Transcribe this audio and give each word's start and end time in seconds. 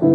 Hello 0.00 0.14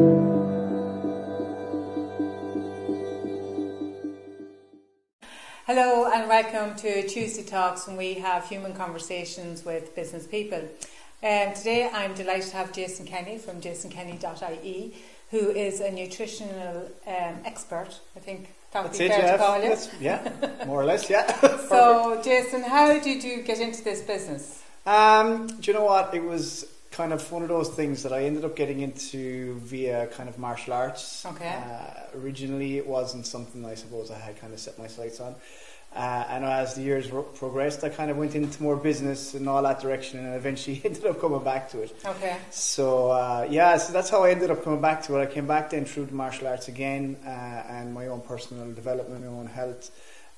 and 6.10 6.30
welcome 6.30 6.74
to 6.78 7.06
Tuesday 7.06 7.44
Talks 7.44 7.86
when 7.86 7.98
we 7.98 8.14
have 8.14 8.48
human 8.48 8.74
conversations 8.74 9.66
with 9.66 9.94
business 9.94 10.26
people. 10.26 10.60
Um, 11.22 11.54
today 11.54 11.90
I'm 11.92 12.14
delighted 12.14 12.52
to 12.52 12.58
have 12.58 12.72
Jason 12.72 13.06
Kenny 13.06 13.38
from 13.38 13.60
jasonkenny.ie 13.60 14.94
who 15.32 15.50
is 15.50 15.82
a 15.82 15.92
nutritional 15.92 16.90
um, 17.06 17.40
expert, 17.44 18.00
I 18.16 18.20
think 18.20 18.54
that 18.72 18.84
would 18.84 18.94
That's 18.94 19.00
be 19.00 19.06
it, 19.06 19.12
fair 19.12 19.26
yeah. 19.26 19.32
to 19.34 19.38
call 19.38 19.64
you. 19.64 19.76
Yeah, 20.00 20.32
more 20.66 20.82
or 20.82 20.86
less, 20.86 21.10
yeah. 21.10 21.28
So 21.68 22.22
Jason, 22.24 22.64
how 22.64 22.98
did 23.00 23.22
you 23.22 23.42
get 23.42 23.60
into 23.60 23.84
this 23.84 24.02
business? 24.02 24.64
Um, 24.86 25.48
do 25.48 25.72
you 25.72 25.74
know 25.74 25.84
what? 25.84 26.14
It 26.14 26.24
was 26.24 26.73
kind 26.94 27.12
of 27.12 27.32
one 27.32 27.42
of 27.42 27.50
those 27.50 27.70
things 27.70 28.04
that 28.04 28.14
I 28.14 28.24
ended 28.24 28.46
up 28.46 28.56
getting 28.56 28.82
into 28.82 29.56
via 29.60 30.08
kind 30.08 30.30
of 30.30 30.38
martial 30.38 30.74
arts. 30.74 31.26
Okay. 31.26 31.50
Uh, 31.50 32.20
originally, 32.20 32.78
it 32.78 32.86
wasn't 32.86 33.26
something 33.26 33.66
I 33.66 33.74
suppose 33.74 34.12
I 34.12 34.20
had 34.20 34.40
kind 34.40 34.54
of 34.54 34.60
set 34.60 34.78
my 34.78 34.88
sights 34.88 35.20
on. 35.20 35.36
Uh, 35.96 36.26
and 36.30 36.46
as 36.46 36.76
the 36.76 36.82
years 36.82 37.12
ro- 37.12 37.24
progressed, 37.24 37.84
I 37.84 37.90
kind 37.90 38.10
of 38.10 38.18
went 38.18 38.36
into 38.36 38.62
more 38.62 38.76
business 38.76 39.34
and 39.34 39.48
all 39.50 39.62
that 39.64 39.80
direction, 39.80 40.20
and 40.20 40.36
eventually 40.36 40.82
ended 40.86 41.06
up 41.06 41.20
coming 41.20 41.44
back 41.44 41.70
to 41.72 41.82
it. 41.82 41.96
Okay. 42.06 42.38
So 42.52 43.12
uh, 43.12 43.48
yeah, 43.50 43.78
so 43.78 43.92
that's 43.92 44.10
how 44.10 44.24
I 44.24 44.32
ended 44.32 44.52
up 44.52 44.64
coming 44.64 44.82
back 44.82 45.04
to 45.04 45.18
it. 45.18 45.22
I 45.22 45.26
came 45.28 45.48
back 45.48 45.72
then 45.72 45.86
through 45.86 46.06
the 46.06 46.16
martial 46.16 46.48
arts 46.48 46.68
again, 46.68 47.18
uh, 47.26 47.30
and 47.30 47.94
my 47.94 48.08
own 48.08 48.22
personal 48.22 48.72
development, 48.72 49.22
my 49.22 49.28
own 49.28 49.48
health, 49.48 49.92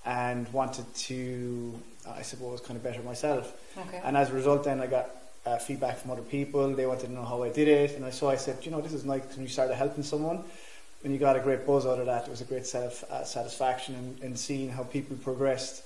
and 0.05 0.47
wanted 0.53 0.93
to, 0.93 1.79
I 2.07 2.21
suppose, 2.21 2.61
kind 2.61 2.75
of 2.77 2.83
better 2.83 3.01
myself. 3.01 3.53
Okay. 3.77 4.01
And 4.03 4.17
as 4.17 4.29
a 4.29 4.33
result, 4.33 4.65
then 4.65 4.81
I 4.81 4.87
got 4.87 5.09
uh, 5.45 5.57
feedback 5.57 5.97
from 5.97 6.11
other 6.11 6.21
people. 6.21 6.73
They 6.73 6.85
wanted 6.85 7.07
to 7.07 7.13
know 7.13 7.23
how 7.23 7.43
I 7.43 7.49
did 7.49 7.67
it, 7.67 7.95
and 7.95 8.05
I 8.05 8.09
so 8.09 8.29
I 8.29 8.35
said, 8.35 8.65
you 8.65 8.71
know, 8.71 8.81
this 8.81 8.93
is 8.93 9.05
nice 9.05 9.23
when 9.35 9.43
you 9.43 9.47
started 9.47 9.75
helping 9.75 10.03
someone, 10.03 10.43
and 11.03 11.13
you 11.13 11.19
got 11.19 11.35
a 11.35 11.39
great 11.39 11.65
buzz 11.65 11.85
out 11.85 11.99
of 11.99 12.05
that. 12.07 12.27
It 12.27 12.31
was 12.31 12.41
a 12.41 12.45
great 12.45 12.65
self 12.65 13.03
uh, 13.05 13.23
satisfaction 13.23 14.17
in 14.21 14.35
seeing 14.35 14.69
how 14.69 14.83
people 14.83 15.15
progressed. 15.17 15.83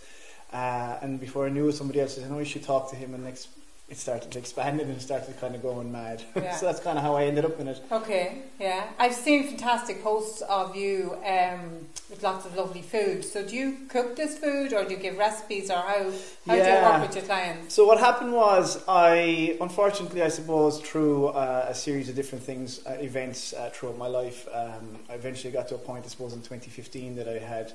Uh, 0.52 0.98
and 1.02 1.20
before 1.20 1.46
I 1.46 1.50
knew 1.50 1.70
it, 1.70 1.74
somebody 1.74 2.00
else 2.02 2.16
said, 2.16 2.26
"I 2.26 2.30
know 2.30 2.40
you 2.40 2.46
should 2.46 2.64
talk 2.64 2.90
to 2.92 2.96
him," 2.96 3.14
and 3.14 3.24
next 3.24 3.50
it 3.90 3.98
started 3.98 4.32
to 4.32 4.40
expanding 4.40 4.88
and 4.88 4.98
it 4.98 5.02
started 5.02 5.40
kind 5.42 5.56
of 5.56 5.62
going 5.62 5.92
mad. 5.92 6.22
Yeah. 6.36 6.56
so 6.56 6.68
that's 6.68 6.80
kind 6.80 6.98
of 6.98 7.04
how 7.04 7.16
I 7.16 7.26
ended 7.26 7.44
up 7.44 7.60
in 7.60 7.68
it. 7.68 7.82
Okay, 7.92 8.44
yeah. 8.60 8.88
I've 8.98 9.14
seen 9.14 9.48
fantastic 9.48 10.02
posts 10.02 10.42
of 10.42 10.76
you 10.76 11.18
um, 11.26 11.88
with 12.10 12.24
lots 12.24 12.46
of 12.46 12.56
lovely 12.56 12.82
food. 12.82 13.26
So 13.26 13.46
do 13.46 13.56
you 13.56 13.78
cook 13.90 14.16
this 14.16 14.38
food 14.38 14.74
or 14.74 14.86
do 14.86 14.92
you 14.92 14.98
give 14.98 15.18
recipes 15.18 15.70
or 15.70 15.78
how, 15.78 16.12
how 16.48 16.56
do 16.56 16.58
you 16.58 16.82
work 16.84 17.02
with 17.02 17.16
your 17.16 17.26
clients? 17.26 17.74
So 17.74 17.86
what 17.86 18.00
happened 18.00 18.32
was, 18.32 18.82
I 18.88 19.58
unfortunately, 19.60 20.24
I 20.24 20.30
suppose, 20.30 20.80
through 20.80 21.28
uh, 21.30 21.66
a 21.68 21.76
series 21.76 22.08
of 22.10 22.16
different 22.16 22.44
things, 22.44 22.86
uh, 22.86 22.92
events 23.00 23.54
uh, 23.54 23.70
throughout 23.74 23.98
my 23.98 24.08
life, 24.08 24.48
um, 24.54 25.00
I 25.10 25.16
eventually 25.16 25.52
got 25.52 25.68
to 25.70 25.76
a 25.76 25.80
point, 25.80 26.06
I 26.06 26.08
suppose, 26.08 26.34
in 26.34 26.40
2015 26.40 27.16
that 27.18 27.28
I 27.28 27.40
had 27.40 27.74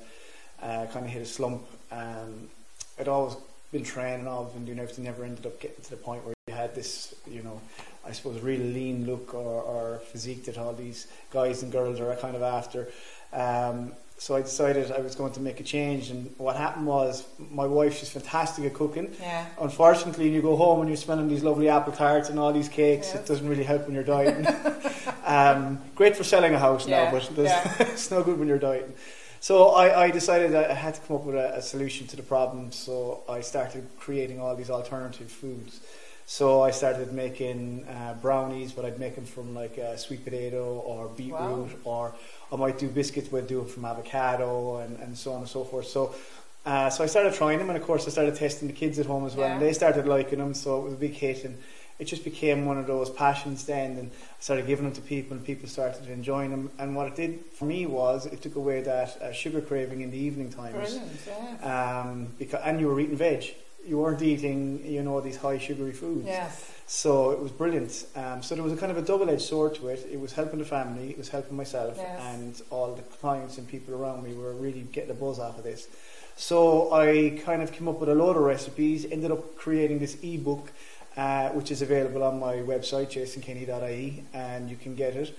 uh, 0.61 0.85
kind 0.87 1.05
of 1.05 1.11
hit 1.11 1.21
a 1.21 1.25
slump. 1.25 1.65
Um, 1.91 2.49
I'd 2.99 3.07
always 3.09 3.35
been 3.75 3.83
training, 3.83 4.25
always 4.25 4.53
been 4.53 4.63
doing 4.63 4.79
everything, 4.79 5.03
never 5.03 5.25
ended 5.25 5.45
up 5.45 5.59
getting 5.59 5.83
to 5.83 5.89
the 5.89 5.97
point 5.97 6.23
where 6.23 6.33
you 6.47 6.53
had 6.53 6.73
this, 6.73 7.13
you 7.27 7.43
know, 7.43 7.59
I 8.07 8.13
suppose, 8.13 8.39
real 8.41 8.61
lean 8.61 9.05
look 9.05 9.33
or, 9.33 9.61
or 9.61 9.99
physique 10.11 10.45
that 10.45 10.57
all 10.57 10.73
these 10.73 11.07
guys 11.29 11.61
and 11.61 11.73
girls 11.73 11.99
are 11.99 12.15
kind 12.15 12.37
of 12.37 12.41
after. 12.41 12.87
Um, 13.33 13.91
so 14.17 14.33
I 14.33 14.41
decided 14.41 14.93
I 14.93 15.01
was 15.01 15.15
going 15.15 15.33
to 15.33 15.41
make 15.41 15.59
a 15.59 15.63
change, 15.63 16.09
and 16.09 16.33
what 16.37 16.55
happened 16.55 16.85
was 16.85 17.25
my 17.51 17.65
wife, 17.65 17.97
she's 17.99 18.07
fantastic 18.09 18.63
at 18.63 18.73
cooking. 18.73 19.13
Yeah. 19.19 19.45
Unfortunately, 19.59 20.29
you 20.29 20.41
go 20.41 20.55
home 20.55 20.79
and 20.79 20.87
you're 20.87 20.95
smelling 20.95 21.27
these 21.27 21.43
lovely 21.43 21.67
apple 21.67 21.91
tarts 21.91 22.29
and 22.29 22.39
all 22.39 22.53
these 22.53 22.69
cakes. 22.69 23.07
Yes. 23.07 23.15
It 23.15 23.25
doesn't 23.27 23.49
really 23.49 23.65
help 23.65 23.87
when 23.87 23.93
you're 23.93 24.05
dieting. 24.05 24.47
um, 25.25 25.81
great 25.95 26.15
for 26.15 26.23
selling 26.23 26.53
a 26.53 26.59
house 26.59 26.87
Yeah, 26.87 27.11
now, 27.11 27.11
but 27.11 27.29
yeah. 27.37 27.73
it's 27.79 28.09
no 28.09 28.23
good 28.23 28.39
when 28.39 28.47
you're 28.47 28.57
dieting. 28.57 28.93
So 29.45 29.67
I, 29.67 30.05
I 30.05 30.09
decided 30.09 30.53
that 30.53 30.71
I 30.71 30.73
had 30.73 30.95
to 30.95 31.01
come 31.01 31.17
up 31.17 31.23
with 31.23 31.35
a, 31.35 31.57
a 31.57 31.61
solution 31.61 32.07
to 32.07 32.15
the 32.15 32.23
problem. 32.23 32.71
So 32.71 33.21
I 33.29 33.41
started 33.41 33.87
creating 33.99 34.39
all 34.39 34.55
these 34.55 34.71
alternative 34.71 35.29
foods. 35.29 35.81
So 36.25 36.63
I 36.63 36.71
started 36.71 37.13
making 37.13 37.85
uh, 37.87 38.15
brownies, 38.23 38.71
but 38.71 38.85
I'd 38.85 38.97
make 38.97 39.13
them 39.13 39.25
from 39.25 39.53
like 39.53 39.77
uh, 39.77 39.97
sweet 39.97 40.23
potato 40.23 40.79
or 40.79 41.09
beetroot, 41.09 41.85
Wow. 41.85 41.91
or 41.91 42.15
I 42.51 42.55
might 42.55 42.79
do 42.79 42.87
biscuits, 42.87 43.27
but 43.27 43.43
I'd 43.43 43.47
do 43.47 43.59
them 43.59 43.67
from 43.67 43.85
avocado 43.85 44.77
and, 44.77 44.99
and 44.99 45.15
so 45.15 45.33
on 45.33 45.41
and 45.41 45.47
so 45.47 45.63
forth. 45.63 45.85
So 45.85 46.15
uh, 46.65 46.89
so 46.89 47.03
I 47.03 47.07
started 47.07 47.35
trying 47.35 47.59
them, 47.59 47.69
and 47.69 47.77
of 47.77 47.83
course 47.85 48.07
I 48.07 48.09
started 48.09 48.33
testing 48.33 48.67
the 48.67 48.73
kids 48.73 48.97
at 48.97 49.05
home 49.05 49.27
as 49.27 49.35
well, 49.35 49.51
and 49.51 49.61
they 49.61 49.73
started 49.73 50.07
liking 50.07 50.39
them. 50.39 50.55
So 50.55 50.79
it 50.79 50.83
was 50.85 50.93
a 50.93 50.97
big 50.97 51.13
hit, 51.13 51.45
and 51.45 51.55
it 51.99 52.05
just 52.05 52.23
became 52.23 52.65
one 52.65 52.77
of 52.77 52.87
those 52.87 53.09
passions 53.09 53.65
then. 53.65 53.97
And 53.97 54.11
I 54.11 54.41
started 54.41 54.67
giving 54.67 54.85
them 54.85 54.93
to 54.95 55.01
people, 55.01 55.35
and 55.37 55.45
people 55.45 55.67
started 55.69 56.07
enjoying 56.09 56.51
them. 56.51 56.71
And 56.77 56.95
what 56.95 57.07
it 57.07 57.15
did 57.15 57.45
for 57.53 57.65
me 57.65 57.85
was 57.85 58.25
it 58.25 58.41
took 58.41 58.55
away 58.55 58.81
that 58.81 59.21
uh, 59.21 59.31
sugar 59.31 59.61
craving 59.61 60.01
in 60.01 60.11
the 60.11 60.17
evening 60.17 60.49
times. 60.49 60.75
Brilliant, 60.75 61.11
yeah. 61.61 62.01
Um, 62.01 62.27
because 62.37 62.61
and 62.63 62.79
you 62.79 62.87
were 62.87 62.99
eating 62.99 63.15
veg. 63.17 63.45
You 63.87 63.99
weren't 63.99 64.21
eating, 64.21 64.83
you 64.83 65.03
know, 65.03 65.21
these 65.21 65.37
high 65.37 65.59
sugary 65.59 65.91
foods. 65.93 66.25
Yes. 66.25 66.71
So 66.87 67.31
it 67.31 67.39
was 67.39 67.51
brilliant. 67.51 68.05
Um, 68.15 68.41
so 68.41 68.55
there 68.55 68.63
was 68.63 68.73
a 68.73 68.77
kind 68.77 68.91
of 68.91 68.97
a 68.97 69.01
double-edged 69.03 69.41
sword 69.41 69.75
to 69.75 69.89
it. 69.89 70.07
It 70.11 70.19
was 70.19 70.33
helping 70.33 70.57
the 70.59 70.65
family, 70.65 71.09
it 71.11 71.17
was 71.17 71.29
helping 71.29 71.55
myself, 71.55 71.95
Yes. 71.97 72.21
and 72.33 72.61
all 72.71 72.93
the 72.95 73.01
clients 73.03 73.57
and 73.59 73.67
people 73.67 73.93
around 73.93 74.23
me 74.23 74.33
were 74.33 74.53
really 74.53 74.81
getting 74.91 75.11
a 75.11 75.13
buzz 75.13 75.37
off 75.39 75.57
of 75.59 75.63
this. 75.63 75.87
So 76.35 76.91
I 76.93 77.39
kind 77.45 77.61
of 77.61 77.71
came 77.71 77.87
up 77.87 77.99
with 77.99 78.09
a 78.09 78.15
load 78.15 78.35
of 78.37 78.43
recipes. 78.43 79.05
Ended 79.09 79.31
up 79.31 79.55
creating 79.55 79.99
this 79.99 80.17
ebook, 80.21 80.71
uh, 81.17 81.49
which 81.49 81.71
is 81.71 81.81
available 81.81 82.23
on 82.23 82.39
my 82.39 82.55
website 82.55 83.09
jasonkenny.ie, 83.11 84.23
and 84.33 84.69
you 84.69 84.75
can 84.75 84.95
get 84.95 85.15
it. 85.15 85.37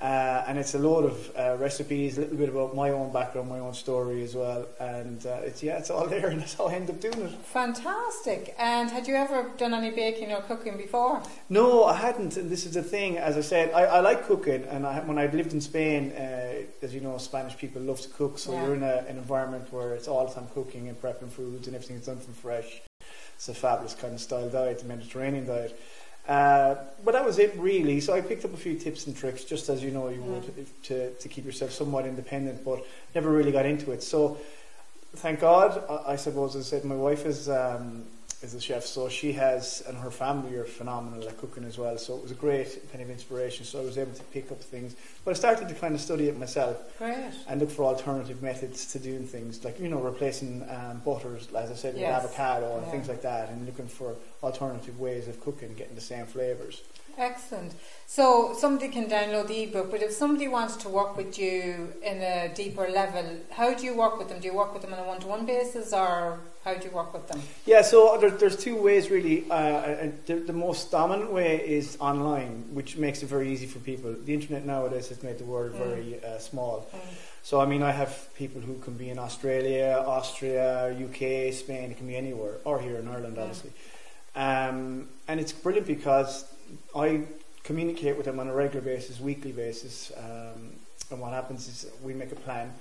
Uh, 0.00 0.44
and 0.46 0.58
it's 0.58 0.74
a 0.74 0.78
load 0.78 1.04
of 1.04 1.32
uh, 1.36 1.56
recipes, 1.58 2.18
a 2.18 2.20
little 2.20 2.36
bit 2.36 2.48
about 2.48 2.72
my 2.72 2.90
own 2.90 3.12
background, 3.12 3.48
my 3.48 3.58
own 3.58 3.74
story 3.74 4.22
as 4.22 4.32
well, 4.36 4.64
and 4.78 5.26
uh, 5.26 5.40
it's 5.42 5.60
yeah, 5.60 5.76
it's 5.76 5.90
all 5.90 6.06
there, 6.14 6.28
and 6.28 6.40
that's 6.40 6.54
how 6.54 6.66
I 6.68 6.74
ended 6.74 6.94
up 6.94 7.00
doing 7.00 7.26
it. 7.26 7.32
Fantastic. 7.32 8.54
And 8.60 8.88
had 8.92 9.08
you 9.08 9.16
ever 9.16 9.50
done 9.56 9.74
any 9.74 9.90
baking 9.90 10.30
or 10.30 10.40
cooking 10.42 10.76
before? 10.76 11.20
No, 11.48 11.82
I 11.84 11.96
hadn't. 11.96 12.36
And 12.36 12.48
this 12.48 12.64
is 12.64 12.74
the 12.74 12.82
thing. 12.84 13.18
As 13.18 13.36
I 13.36 13.40
said, 13.40 13.72
I, 13.72 13.86
I 13.86 14.00
like 14.00 14.24
cooking, 14.24 14.62
and 14.66 14.86
I, 14.86 15.00
when 15.00 15.18
I 15.18 15.26
lived 15.26 15.52
in 15.52 15.60
Spain, 15.60 16.12
uh, 16.12 16.62
as 16.80 16.94
you 16.94 17.00
know, 17.00 17.18
Spanish 17.18 17.56
people 17.58 17.82
love 17.82 18.00
to 18.02 18.08
cook. 18.10 18.38
So 18.38 18.52
Yeah. 18.52 18.66
you're 18.66 18.74
in 18.76 18.84
a, 18.84 19.04
an 19.08 19.16
environment 19.16 19.72
where 19.72 19.94
it's 19.94 20.06
all 20.06 20.28
the 20.28 20.32
time 20.32 20.46
cooking 20.54 20.86
and 20.88 21.00
prepping 21.02 21.28
foods, 21.28 21.66
and 21.66 21.74
everything's 21.74 22.06
done 22.06 22.18
from 22.20 22.34
fresh. 22.34 22.82
It's 23.38 23.48
a 23.48 23.54
fabulous 23.54 23.94
kind 23.94 24.14
of 24.14 24.20
style 24.20 24.48
diet, 24.48 24.80
the 24.80 24.86
Mediterranean 24.86 25.46
diet. 25.46 25.80
Uh, 26.26 26.74
but 27.04 27.12
that 27.12 27.24
was 27.24 27.38
it 27.38 27.54
really. 27.56 28.00
So 28.00 28.12
I 28.12 28.20
picked 28.20 28.44
up 28.44 28.52
a 28.52 28.56
few 28.56 28.74
tips 28.76 29.06
and 29.06 29.16
tricks, 29.16 29.44
just 29.44 29.68
as 29.68 29.80
you 29.82 29.92
know 29.92 30.08
you 30.08 30.20
would, 30.22 30.44
if- 30.58 30.82
to 30.88 31.14
to 31.14 31.28
keep 31.28 31.44
yourself 31.44 31.70
somewhat 31.70 32.04
independent. 32.04 32.64
But 32.64 32.84
never 33.14 33.30
really 33.30 33.52
got 33.52 33.64
into 33.64 33.92
it. 33.92 34.02
So 34.02 34.38
thank 35.16 35.38
God, 35.38 35.82
I, 35.88 36.14
I 36.14 36.16
suppose. 36.16 36.56
As 36.56 36.66
I 36.66 36.68
said, 36.78 36.84
my 36.84 36.96
wife 36.96 37.24
is 37.26 37.48
um, 37.48 38.02
is 38.40 38.54
a 38.54 38.60
chef, 38.60 38.84
so 38.84 39.08
she 39.08 39.32
has, 39.32 39.82
and 39.88 39.96
her 39.98 40.10
family 40.12 40.54
are 40.56 40.64
phenomenal 40.64 41.26
at 41.28 41.36
cooking 41.38 41.64
as 41.64 41.76
well. 41.76 41.98
So 41.98 42.16
it 42.16 42.22
was 42.22 42.30
a 42.30 42.36
great 42.36 42.90
kind 42.92 43.02
of 43.02 43.10
inspiration. 43.10 43.64
So 43.64 43.80
I 43.80 43.84
was 43.84 43.98
able 43.98 44.12
to 44.12 44.22
pick 44.24 44.52
up 44.52 44.60
things, 44.60 44.94
but 45.24 45.32
I 45.32 45.34
started 45.34 45.68
to 45.68 45.74
kind 45.74 45.94
of 45.94 46.00
study 46.00 46.28
it 46.28 46.38
myself 46.38 46.76
Great. 46.98 47.32
and 47.48 47.60
look 47.60 47.70
for 47.70 47.84
alternative 47.84 48.40
methods 48.40 48.86
to 48.92 49.00
doing 49.00 49.26
things, 49.26 49.64
like 49.64 49.80
you 49.80 49.88
know, 49.88 50.00
replacing 50.00 50.64
um, 50.70 51.02
butters, 51.04 51.48
as 51.54 51.70
I 51.70 51.74
said, 51.74 51.94
with 51.94 52.04
avocado 52.04 52.76
and 52.76 52.86
Yeah. 52.86 52.92
things 52.92 53.08
like 53.08 53.22
that, 53.22 53.48
and 53.50 53.66
looking 53.66 53.88
for 53.88 54.14
alternative 54.42 55.00
ways 55.00 55.26
of 55.26 55.40
cooking, 55.40 55.74
getting 55.74 55.96
the 55.96 56.00
same 56.00 56.26
flavors. 56.26 56.82
Excellent. 57.16 57.72
So 58.06 58.54
somebody 58.56 58.88
can 58.88 59.06
download 59.06 59.48
the 59.48 59.64
ebook, 59.64 59.90
but 59.90 60.00
if 60.02 60.12
somebody 60.12 60.46
wants 60.46 60.76
to 60.76 60.88
work 60.88 61.16
with 61.16 61.36
you 61.36 61.92
in 62.00 62.18
a 62.22 62.52
deeper 62.54 62.88
level, 62.88 63.24
how 63.50 63.74
do 63.74 63.84
you 63.84 63.96
work 63.96 64.16
with 64.18 64.28
them? 64.28 64.38
Do 64.38 64.46
you 64.46 64.54
work 64.54 64.72
with 64.72 64.82
them 64.82 64.92
on 64.94 65.00
a 65.00 65.02
one-to-one 65.02 65.44
basis, 65.44 65.92
or 65.92 66.38
how 66.64 66.74
do 66.74 66.86
you 66.88 66.94
work 66.94 67.12
with 67.14 67.26
them? 67.28 67.40
Yeah, 67.66 67.82
so 67.82 68.18
there, 68.20 68.30
there's 68.30 68.56
two 68.56 68.76
ways 68.76 69.10
really. 69.10 69.44
Uh, 69.50 70.08
the, 70.26 70.34
the 70.36 70.52
most 70.52 70.90
dominant 70.90 71.32
way 71.32 71.56
is 71.66 71.96
online, 72.00 72.64
which 72.72 72.96
makes 72.96 73.22
it 73.22 73.26
very 73.26 73.50
easy 73.50 73.66
for 73.66 73.78
people. 73.78 74.14
The 74.24 74.34
internet 74.34 74.64
nowadays 74.66 75.08
has 75.08 75.22
made 75.22 75.38
the 75.38 75.44
world 75.44 75.72
Mm. 75.72 75.78
very 75.78 76.24
uh, 76.24 76.38
small. 76.38 76.86
So 77.42 77.60
I 77.60 77.66
mean, 77.66 77.82
I 77.82 77.92
have 77.92 78.28
people 78.34 78.60
who 78.60 78.74
can 78.78 78.94
be 78.94 79.08
in 79.10 79.18
Australia, 79.18 80.02
Austria, 80.06 80.90
UK, 80.92 81.52
Spain. 81.54 81.90
It 81.90 81.96
can 81.96 82.06
be 82.06 82.16
anywhere, 82.16 82.56
or 82.64 82.80
here 82.80 82.96
in 82.96 83.08
Ireland, 83.08 83.36
Mm. 83.36 83.42
obviously. 83.42 83.72
Um, 84.34 85.08
and 85.26 85.40
it's 85.40 85.52
brilliant 85.52 85.86
because 85.86 86.44
I 86.94 87.22
communicate 87.64 88.16
with 88.16 88.26
them 88.26 88.38
on 88.40 88.48
a 88.48 88.54
regular 88.54 88.84
basis, 88.84 89.20
weekly 89.20 89.52
basis. 89.52 90.12
Um, 90.16 90.72
and 91.10 91.20
what 91.20 91.32
happens 91.32 91.66
is 91.68 91.86
we 92.02 92.12
make 92.14 92.32
a 92.32 92.36
plan. 92.36 92.72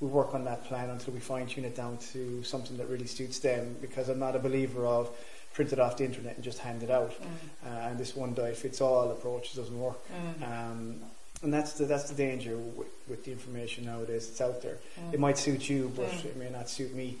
We 0.00 0.08
work 0.08 0.34
on 0.34 0.44
that 0.44 0.64
plan 0.64 0.90
until 0.90 1.14
we 1.14 1.20
fine 1.20 1.46
tune 1.46 1.64
it 1.64 1.76
down 1.76 1.98
to 2.12 2.42
something 2.42 2.76
that 2.78 2.88
really 2.88 3.06
suits 3.06 3.38
them. 3.38 3.76
Because 3.80 4.08
I'm 4.08 4.18
not 4.18 4.36
a 4.36 4.38
believer 4.38 4.86
of 4.86 5.10
print 5.54 5.72
it 5.72 5.78
off 5.78 5.96
the 5.96 6.04
internet 6.04 6.34
and 6.34 6.42
just 6.44 6.58
hand 6.58 6.82
it 6.82 6.90
out. 6.90 7.12
Mm. 7.12 7.24
Uh, 7.66 7.88
and 7.88 7.98
this 7.98 8.14
one 8.16 8.34
diet 8.34 8.56
fits 8.56 8.80
all 8.80 9.10
approach 9.10 9.54
doesn't 9.54 9.78
work. 9.78 10.00
Mm. 10.40 10.42
Um, 10.42 10.96
and 11.42 11.52
that's 11.54 11.74
the 11.74 11.84
that's 11.84 12.10
the 12.10 12.14
danger 12.16 12.56
with, 12.56 12.88
with 13.08 13.24
the 13.24 13.32
information 13.32 13.84
nowadays. 13.84 14.28
It's 14.28 14.40
out 14.40 14.62
there. 14.62 14.78
Mm. 15.00 15.14
It 15.14 15.20
might 15.20 15.38
suit 15.38 15.68
you, 15.68 15.92
but 15.94 16.06
Mm. 16.10 16.24
it 16.24 16.36
may 16.36 16.50
not 16.50 16.68
suit 16.68 16.94
me. 16.94 17.18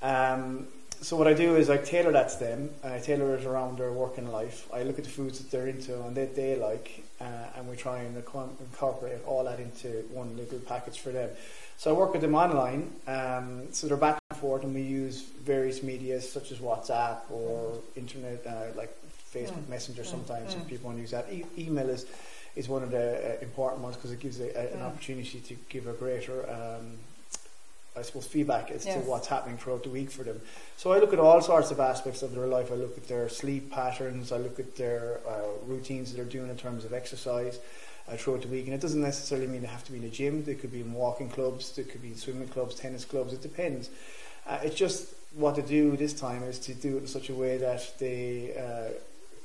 Um, 0.00 0.68
so 1.00 1.16
what 1.16 1.26
I 1.26 1.34
do 1.34 1.56
is 1.56 1.70
I 1.70 1.76
tailor 1.76 2.12
that 2.12 2.30
to 2.30 2.38
them, 2.38 2.70
and 2.82 2.92
I 2.92 2.98
tailor 2.98 3.36
it 3.36 3.44
around 3.44 3.78
their 3.78 3.92
working 3.92 4.30
life. 4.30 4.68
I 4.72 4.82
look 4.82 4.98
at 4.98 5.04
the 5.04 5.10
foods 5.10 5.38
that 5.38 5.50
they're 5.50 5.68
into 5.68 6.00
and 6.02 6.16
that 6.16 6.34
they 6.34 6.56
like, 6.56 7.04
uh, 7.20 7.24
and 7.56 7.68
we 7.68 7.76
try 7.76 7.98
and 7.98 8.16
incorporate 8.16 9.24
all 9.26 9.44
that 9.44 9.60
into 9.60 9.88
one 10.10 10.36
little 10.36 10.58
package 10.60 10.98
for 10.98 11.10
them. 11.10 11.30
So 11.76 11.94
I 11.94 11.98
work 11.98 12.12
with 12.12 12.22
them 12.22 12.34
online, 12.34 12.90
um, 13.06 13.72
so 13.72 13.86
they're 13.86 13.96
back 13.96 14.18
and 14.30 14.38
forth, 14.40 14.64
and 14.64 14.74
we 14.74 14.82
use 14.82 15.22
various 15.22 15.82
media 15.82 16.20
such 16.20 16.50
as 16.50 16.58
WhatsApp 16.58 17.18
or 17.30 17.78
internet, 17.94 18.44
uh, 18.46 18.76
like 18.76 18.92
Facebook 19.32 19.64
mm. 19.64 19.68
Messenger. 19.68 20.02
Mm. 20.02 20.06
Sometimes 20.06 20.54
mm. 20.54 20.60
if 20.60 20.68
people 20.68 20.86
want 20.86 20.98
to 20.98 21.02
use 21.02 21.12
that, 21.12 21.26
e- 21.32 21.44
email 21.56 21.88
is 21.88 22.06
is 22.56 22.68
one 22.68 22.82
of 22.82 22.90
the 22.90 23.36
uh, 23.36 23.40
important 23.40 23.82
ones 23.82 23.94
because 23.94 24.10
it 24.10 24.18
gives 24.18 24.40
a, 24.40 24.48
a, 24.58 24.74
an 24.74 24.82
opportunity 24.82 25.38
to 25.38 25.54
give 25.68 25.86
a 25.86 25.92
greater 25.92 26.50
um, 26.50 26.98
I 27.98 28.02
suppose, 28.02 28.26
feedback 28.26 28.70
as 28.70 28.86
yes. 28.86 28.94
to 28.94 29.10
what's 29.10 29.26
happening 29.26 29.58
throughout 29.58 29.82
the 29.82 29.90
week 29.90 30.10
for 30.10 30.22
them. 30.22 30.40
So 30.76 30.92
I 30.92 30.98
look 30.98 31.12
at 31.12 31.18
all 31.18 31.40
sorts 31.40 31.70
of 31.70 31.80
aspects 31.80 32.22
of 32.22 32.34
their 32.34 32.46
life. 32.46 32.70
I 32.70 32.76
look 32.76 32.96
at 32.96 33.08
their 33.08 33.28
sleep 33.28 33.70
patterns. 33.70 34.32
I 34.32 34.38
look 34.38 34.58
at 34.58 34.76
their 34.76 35.20
uh, 35.28 35.40
routines 35.66 36.10
that 36.10 36.16
they're 36.16 36.24
doing 36.24 36.50
in 36.50 36.56
terms 36.56 36.84
of 36.84 36.92
exercise 36.92 37.58
uh, 38.08 38.16
throughout 38.16 38.42
the 38.42 38.48
week. 38.48 38.66
And 38.66 38.74
it 38.74 38.80
doesn't 38.80 39.02
necessarily 39.02 39.46
mean 39.46 39.62
they 39.62 39.68
have 39.68 39.84
to 39.84 39.92
be 39.92 39.98
in 39.98 40.04
a 40.04 40.08
gym. 40.08 40.44
They 40.44 40.54
could 40.54 40.72
be 40.72 40.80
in 40.80 40.92
walking 40.92 41.28
clubs. 41.28 41.74
They 41.74 41.82
could 41.82 42.02
be 42.02 42.08
in 42.08 42.16
swimming 42.16 42.48
clubs, 42.48 42.74
tennis 42.74 43.04
clubs. 43.04 43.32
It 43.32 43.42
depends. 43.42 43.90
Uh, 44.46 44.58
it's 44.62 44.76
just 44.76 45.14
what 45.34 45.54
to 45.56 45.62
do 45.62 45.96
this 45.96 46.14
time 46.14 46.42
is 46.42 46.58
to 46.58 46.74
do 46.74 46.96
it 46.96 47.00
in 47.00 47.06
such 47.06 47.28
a 47.28 47.34
way 47.34 47.58
that 47.58 47.98
they 47.98 48.54
uh, 48.56 48.92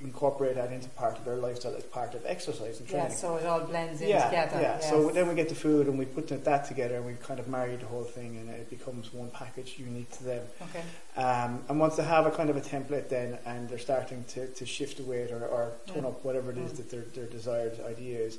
incorporate 0.03 0.55
that 0.55 0.71
into 0.71 0.89
part 0.89 1.17
of 1.17 1.25
their 1.25 1.37
lifestyle 1.37 1.75
as 1.75 1.83
part 1.83 2.13
of 2.13 2.25
exercise 2.25 2.79
and 2.79 2.87
training. 2.87 3.09
Yeah, 3.09 3.15
so 3.15 3.37
it 3.37 3.45
all 3.45 3.61
blends 3.61 4.01
in 4.01 4.09
yeah, 4.09 4.25
together. 4.25 4.61
Yeah, 4.61 4.75
yes. 4.75 4.89
so 4.89 5.09
then 5.09 5.27
we 5.27 5.35
get 5.35 5.49
the 5.49 5.55
food 5.55 5.87
and 5.87 5.97
we 5.97 6.05
put 6.05 6.27
that 6.27 6.65
together 6.65 6.95
and 6.95 7.05
we 7.05 7.13
kind 7.13 7.39
of 7.39 7.47
marry 7.47 7.75
the 7.75 7.85
whole 7.85 8.03
thing 8.03 8.37
and 8.37 8.49
it 8.49 8.69
becomes 8.69 9.13
one 9.13 9.29
package 9.31 9.75
unique 9.77 10.11
to 10.17 10.23
them. 10.23 10.45
Okay. 10.61 10.83
Um, 11.15 11.63
and 11.69 11.79
once 11.79 11.95
they 11.95 12.03
have 12.03 12.25
a 12.25 12.31
kind 12.31 12.49
of 12.49 12.57
a 12.57 12.61
template 12.61 13.09
then 13.09 13.37
and 13.45 13.69
they're 13.69 13.79
starting 13.79 14.23
to, 14.29 14.47
to 14.47 14.65
shift 14.65 14.97
the 14.97 15.03
weight 15.03 15.31
or, 15.31 15.45
or 15.45 15.71
tone 15.87 16.03
mm. 16.03 16.07
up 16.07 16.23
whatever 16.25 16.51
it 16.51 16.57
is 16.57 16.73
mm. 16.73 16.77
that 16.77 16.91
their, 16.91 17.01
their 17.01 17.25
desired 17.25 17.79
idea 17.87 18.19
is, 18.19 18.37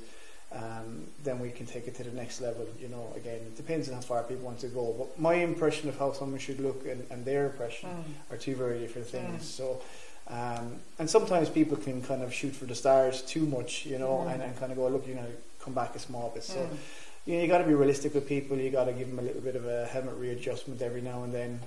um, 0.51 1.07
then 1.23 1.39
we 1.39 1.49
can 1.49 1.65
take 1.65 1.87
it 1.87 1.95
to 1.95 2.03
the 2.03 2.11
next 2.11 2.39
level. 2.41 2.67
You 2.79 2.87
know, 2.87 3.11
again, 3.15 3.35
it 3.37 3.57
depends 3.57 3.89
on 3.89 3.95
how 3.95 4.01
far 4.01 4.23
people 4.23 4.45
want 4.45 4.59
to 4.59 4.67
go. 4.67 4.95
But 4.97 5.19
my 5.19 5.33
impression 5.35 5.89
of 5.89 5.97
how 5.97 6.13
someone 6.13 6.39
should 6.39 6.59
look 6.59 6.85
and, 6.87 7.05
and 7.09 7.25
their 7.25 7.47
impression 7.47 7.89
mm. 7.89 8.33
are 8.33 8.37
two 8.37 8.55
very 8.55 8.79
different 8.79 9.07
things. 9.07 9.41
Mm. 9.41 9.45
So 9.45 9.81
um, 10.27 10.79
and 10.97 11.09
sometimes 11.09 11.49
people 11.49 11.77
can 11.77 12.01
kind 12.01 12.23
of 12.23 12.33
shoot 12.33 12.55
for 12.55 12.65
the 12.65 12.75
stars 12.75 13.21
too 13.21 13.45
much, 13.45 13.85
you 13.85 13.99
know, 13.99 14.25
mm. 14.25 14.33
and, 14.33 14.41
and 14.41 14.57
kind 14.59 14.71
of 14.71 14.77
go, 14.77 14.87
look, 14.87 15.07
you 15.07 15.15
know, 15.15 15.25
come 15.59 15.73
back 15.73 15.95
a 15.95 15.99
small 15.99 16.31
bit. 16.33 16.43
So, 16.43 16.59
mm. 16.59 16.77
you 17.25 17.35
know, 17.35 17.41
you 17.43 17.47
got 17.47 17.59
to 17.59 17.63
be 17.63 17.75
realistic 17.75 18.13
with 18.13 18.27
people. 18.27 18.57
You 18.57 18.71
got 18.71 18.85
to 18.85 18.93
give 18.93 19.07
them 19.07 19.19
a 19.19 19.21
little 19.21 19.41
bit 19.41 19.55
of 19.55 19.65
a 19.67 19.85
helmet 19.85 20.15
readjustment 20.15 20.81
every 20.81 21.01
now 21.01 21.23
and 21.23 21.33
then. 21.33 21.59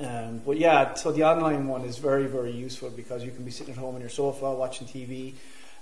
Um, 0.00 0.40
but 0.46 0.56
yeah, 0.56 0.94
so 0.94 1.12
the 1.12 1.24
online 1.24 1.68
one 1.68 1.82
is 1.82 1.98
very, 1.98 2.26
very 2.26 2.52
useful 2.52 2.88
because 2.88 3.22
you 3.22 3.30
can 3.30 3.44
be 3.44 3.50
sitting 3.50 3.74
at 3.74 3.78
home 3.78 3.94
on 3.94 4.00
your 4.00 4.10
sofa 4.10 4.54
watching 4.54 4.86
TV 4.86 5.34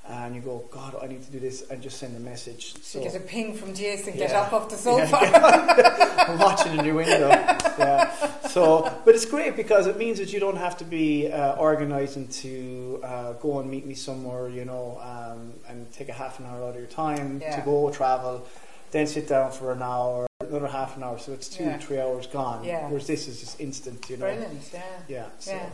and 0.06 0.34
you 0.34 0.40
go, 0.40 0.64
God, 0.70 0.96
I 1.02 1.06
need 1.06 1.22
to 1.22 1.30
do 1.30 1.38
this, 1.38 1.68
and 1.70 1.82
just 1.82 1.98
send 1.98 2.16
a 2.16 2.20
message. 2.20 2.74
So 2.82 2.98
you 2.98 3.04
get 3.04 3.16
a 3.16 3.20
ping 3.20 3.54
from 3.54 3.74
Jason, 3.74 4.14
yeah, 4.14 4.26
get 4.26 4.36
up 4.36 4.52
off 4.52 4.70
the 4.70 4.76
sofa. 4.88 5.18
Yeah, 5.20 6.24
I'm 6.28 6.38
watching 6.38 6.78
in 6.78 6.84
your 6.84 6.94
window. 6.94 7.28
Yeah. 7.28 8.10
So, 8.48 8.90
but 9.04 9.14
it's 9.14 9.26
great 9.26 9.56
because 9.56 9.86
it 9.86 9.98
means 9.98 10.18
that 10.18 10.32
you 10.32 10.40
don't 10.40 10.56
have 10.56 10.76
to 10.78 10.84
be 10.84 11.30
uh, 11.30 11.56
organising 11.56 12.28
to 12.28 13.00
uh, 13.04 13.32
go 13.34 13.60
and 13.60 13.70
meet 13.70 13.86
me 13.86 13.94
somewhere, 13.94 14.48
you 14.48 14.64
know, 14.64 14.98
um, 15.02 15.52
and 15.68 15.90
take 15.92 16.08
a 16.08 16.14
half 16.14 16.40
an 16.40 16.46
hour 16.46 16.64
out 16.64 16.70
of 16.70 16.76
your 16.76 16.86
time 16.86 17.40
yeah. 17.40 17.56
to 17.56 17.62
go 17.62 17.90
travel, 17.90 18.46
then 18.90 19.06
sit 19.06 19.28
down 19.28 19.52
for 19.52 19.72
an 19.72 19.82
hour, 19.82 20.26
another 20.40 20.68
half 20.68 20.96
an 20.96 21.02
hour, 21.02 21.18
so 21.18 21.32
it's 21.32 21.48
two, 21.48 21.76
three 21.78 22.00
hours 22.00 22.26
gone. 22.26 22.64
Yeah. 22.64 22.88
Whereas 22.88 23.06
this 23.06 23.28
is 23.28 23.40
just 23.40 23.60
instant, 23.60 24.08
you 24.08 24.16
know. 24.16 24.26
Brilliant, 24.26 24.70
yeah. 24.72 24.82
Yeah. 25.08 25.26
So. 25.38 25.52
yeah. 25.52 25.68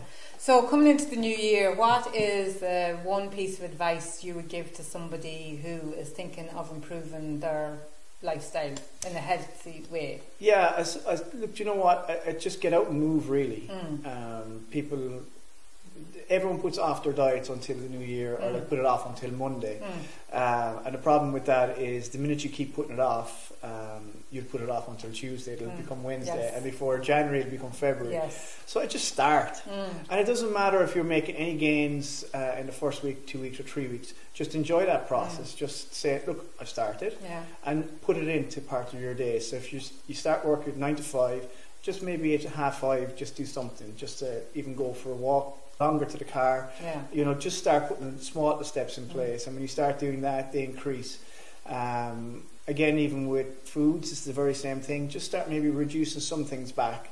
So, 0.44 0.68
coming 0.68 0.88
into 0.88 1.06
the 1.06 1.16
new 1.16 1.34
year, 1.34 1.74
what 1.74 2.14
is 2.14 2.62
uh, 2.62 2.98
one 3.02 3.30
piece 3.30 3.58
of 3.58 3.64
advice 3.64 4.22
you 4.22 4.34
would 4.34 4.48
give 4.48 4.74
to 4.74 4.82
somebody 4.82 5.58
who 5.62 5.94
is 5.94 6.10
thinking 6.10 6.50
of 6.50 6.70
improving 6.70 7.40
their 7.40 7.78
lifestyle 8.20 8.74
in 9.06 9.16
a 9.16 9.20
healthy 9.20 9.86
way? 9.90 10.20
Yeah, 10.38 10.74
as, 10.76 10.96
as, 11.06 11.24
look, 11.32 11.58
you 11.58 11.64
know 11.64 11.76
what? 11.76 12.10
I, 12.10 12.30
I 12.30 12.32
just 12.32 12.60
get 12.60 12.74
out 12.74 12.88
and 12.88 13.00
move. 13.00 13.30
Really, 13.30 13.70
mm. 13.70 14.06
um, 14.06 14.66
people, 14.70 15.22
everyone 16.28 16.58
puts 16.60 16.78
off 16.78 17.04
their 17.04 17.12
diets 17.12 17.48
until 17.48 17.76
the 17.76 17.88
new 17.88 18.04
year, 18.04 18.34
or 18.34 18.48
mm. 18.48 18.54
like 18.54 18.68
put 18.68 18.78
it 18.78 18.84
off 18.84 19.06
until 19.06 19.30
Monday. 19.36 19.80
Mm. 19.80 20.36
Uh, 20.36 20.82
and 20.84 20.94
the 20.94 20.98
problem 20.98 21.32
with 21.32 21.46
that 21.46 21.78
is 21.78 22.08
the 22.08 22.18
minute 22.18 22.42
you 22.42 22.50
keep 22.50 22.74
putting 22.74 22.94
it 22.94 23.00
off, 23.00 23.52
um, 23.62 24.10
you'll 24.30 24.44
put 24.44 24.60
it 24.60 24.68
off 24.68 24.88
until 24.88 25.10
Tuesday, 25.12 25.52
it'll 25.52 25.68
mm. 25.68 25.76
become 25.76 26.02
Wednesday, 26.02 26.36
yes. 26.36 26.54
and 26.54 26.64
before 26.64 26.98
January 26.98 27.40
it'll 27.40 27.50
become 27.50 27.70
February. 27.70 28.14
Yes. 28.14 28.60
So 28.66 28.80
I 28.80 28.86
just 28.86 29.06
start. 29.06 29.52
Mm. 29.68 29.88
And 30.10 30.20
it 30.20 30.26
doesn't 30.26 30.52
matter 30.52 30.82
if 30.82 30.94
you're 30.94 31.04
making 31.04 31.36
any 31.36 31.56
gains 31.56 32.24
uh, 32.34 32.56
in 32.58 32.66
the 32.66 32.72
first 32.72 33.02
week, 33.02 33.26
two 33.26 33.40
weeks, 33.40 33.60
or 33.60 33.64
three 33.64 33.86
weeks. 33.86 34.14
Just 34.32 34.54
enjoy 34.54 34.86
that 34.86 35.06
process. 35.06 35.52
Mm. 35.52 35.56
Just 35.56 35.94
say, 35.94 36.22
look, 36.26 36.44
I 36.60 36.64
started, 36.64 37.16
yeah. 37.22 37.42
and 37.64 38.00
put 38.02 38.16
it 38.16 38.28
into 38.28 38.60
part 38.60 38.92
of 38.92 39.00
your 39.00 39.14
day. 39.14 39.38
So 39.38 39.56
if 39.56 39.72
you, 39.72 39.80
you 40.08 40.14
start 40.14 40.44
work 40.44 40.66
at 40.66 40.76
nine 40.76 40.96
to 40.96 41.02
five, 41.02 41.46
just 41.82 42.02
maybe 42.02 42.34
at 42.34 42.42
half 42.44 42.80
five, 42.80 43.14
just 43.14 43.36
do 43.36 43.44
something. 43.44 43.94
Just 43.96 44.20
to 44.20 44.40
even 44.54 44.74
go 44.74 44.94
for 44.94 45.10
a 45.10 45.14
walk, 45.14 45.58
longer 45.80 46.04
to 46.04 46.16
the 46.16 46.24
car. 46.24 46.70
Yeah. 46.82 47.02
You 47.12 47.24
know, 47.24 47.34
just 47.34 47.58
start 47.58 47.88
putting 47.88 48.18
small 48.18 48.62
steps 48.64 48.98
in 48.98 49.08
place. 49.08 49.46
And 49.46 49.56
when 49.56 49.62
you 49.62 49.68
start 49.68 49.98
doing 49.98 50.20
that, 50.22 50.52
they 50.52 50.64
increase. 50.64 51.18
Um, 51.66 52.44
again, 52.68 52.98
even 52.98 53.28
with 53.28 53.68
foods, 53.68 54.12
it's 54.12 54.24
the 54.24 54.32
very 54.32 54.54
same 54.54 54.80
thing. 54.80 55.08
Just 55.08 55.26
start 55.26 55.48
maybe 55.48 55.70
reducing 55.70 56.20
some 56.20 56.44
things 56.44 56.72
back. 56.72 57.10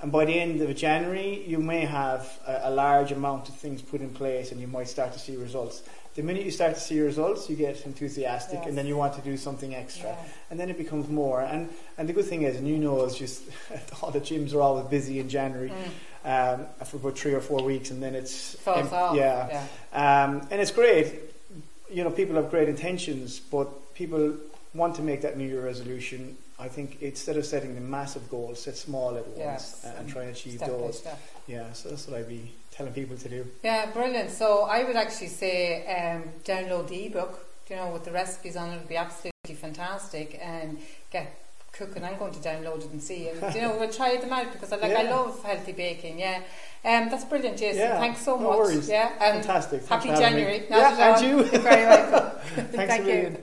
And 0.00 0.10
by 0.10 0.24
the 0.24 0.34
end 0.34 0.60
of 0.60 0.74
January, 0.74 1.44
you 1.46 1.58
may 1.58 1.84
have 1.84 2.40
a, 2.44 2.62
a, 2.64 2.70
large 2.72 3.12
amount 3.12 3.48
of 3.48 3.54
things 3.54 3.80
put 3.82 4.00
in 4.00 4.10
place 4.10 4.50
and 4.50 4.60
you 4.60 4.66
might 4.66 4.88
start 4.88 5.12
to 5.12 5.18
see 5.20 5.36
results. 5.36 5.84
The 6.14 6.22
minute 6.22 6.44
you 6.44 6.50
start 6.50 6.74
to 6.74 6.80
see 6.80 7.00
results, 7.00 7.48
you 7.48 7.56
get 7.56 7.86
enthusiastic 7.86 8.58
yes. 8.60 8.68
and 8.68 8.76
then 8.76 8.86
you 8.86 8.96
want 8.96 9.14
to 9.14 9.22
do 9.22 9.36
something 9.36 9.74
extra. 9.74 10.10
Yeah. 10.10 10.24
And 10.50 10.60
then 10.60 10.68
it 10.68 10.76
becomes 10.76 11.08
more. 11.08 11.40
And, 11.40 11.70
and 11.96 12.06
the 12.08 12.12
good 12.12 12.26
thing 12.26 12.42
is, 12.42 12.56
and 12.56 12.68
you 12.68 12.76
know, 12.76 13.04
is 13.04 13.16
just 13.16 13.42
all 14.02 14.10
the 14.10 14.20
gyms 14.20 14.52
are 14.54 14.60
always 14.60 14.86
busy 14.86 15.20
in 15.20 15.28
January. 15.28 15.70
Mm. 15.70 15.90
Um, 16.24 16.66
for 16.84 16.98
about 16.98 17.18
three 17.18 17.34
or 17.34 17.40
four 17.40 17.64
weeks, 17.64 17.90
and 17.90 18.00
then 18.00 18.14
it's. 18.14 18.54
Yeah, 19.16 19.66
yeah. 19.92 20.24
Um, 20.24 20.46
and 20.52 20.60
it's 20.60 20.70
great. 20.70 21.14
You 21.90 22.04
know, 22.04 22.12
people 22.12 22.36
have 22.36 22.48
great 22.48 22.68
intentions, 22.68 23.40
but 23.40 23.92
people 23.94 24.36
want 24.72 24.94
to 24.96 25.02
make 25.02 25.22
that 25.22 25.36
New 25.36 25.48
Year 25.48 25.64
resolution, 25.64 26.36
I 26.62 26.68
think 26.68 27.02
instead 27.02 27.36
of 27.36 27.44
setting 27.44 27.74
the 27.74 27.80
massive 27.80 28.30
goals, 28.30 28.60
set 28.60 28.76
small 28.76 29.16
at 29.16 29.26
once 29.26 29.38
yes. 29.38 29.84
and, 29.84 29.98
and, 29.98 30.08
try 30.08 30.22
and 30.22 30.30
achieve 30.30 30.60
those. 30.60 31.04
Yeah, 31.48 31.72
so 31.72 31.88
that's 31.88 32.06
what 32.06 32.20
I'd 32.20 32.28
be 32.28 32.52
telling 32.70 32.92
people 32.92 33.16
to 33.16 33.28
do. 33.28 33.44
Yeah, 33.64 33.90
brilliant. 33.90 34.30
So 34.30 34.62
I 34.62 34.84
would 34.84 34.94
actually 34.94 35.26
say 35.26 35.84
um, 35.86 36.22
download 36.44 36.88
the 36.88 37.06
ebook. 37.06 37.46
You 37.68 37.76
know, 37.76 37.90
with 37.90 38.04
the 38.04 38.12
recipes 38.12 38.56
on 38.56 38.70
it, 38.70 38.78
would 38.78 38.88
be 38.88 38.96
absolutely 38.96 39.54
fantastic, 39.54 40.38
and 40.40 40.78
get 41.10 41.36
cooking. 41.72 42.04
I'm 42.04 42.16
going 42.16 42.32
to 42.32 42.38
download 42.38 42.84
it 42.84 42.90
and 42.92 43.02
see, 43.02 43.28
and 43.28 43.54
you 43.54 43.62
know, 43.62 43.76
we'll 43.76 43.90
try 43.90 44.16
them 44.18 44.32
out 44.32 44.52
because 44.52 44.72
I 44.72 44.76
like 44.76 44.92
yeah. 44.92 45.00
I 45.00 45.10
love 45.10 45.42
healthy 45.42 45.72
baking. 45.72 46.20
Yeah, 46.20 46.42
um, 46.84 47.08
that's 47.08 47.24
brilliant, 47.24 47.58
Jason. 47.58 47.80
Yeah, 47.80 47.98
Thanks 47.98 48.20
so 48.20 48.36
no 48.36 48.50
much. 48.50 48.58
Worries. 48.58 48.88
Yeah, 48.88 49.10
um, 49.20 49.42
fantastic. 49.42 49.84
Happy 49.86 50.08
January. 50.10 50.62
Yeah, 50.70 51.16
and 51.16 51.26
you. 51.26 51.38
You're 51.38 51.60
very 51.60 51.86
welcome. 51.86 52.38
Thanks 52.72 52.94
Thank 52.94 53.06
you. 53.08 53.38